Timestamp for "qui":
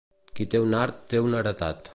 0.39-0.47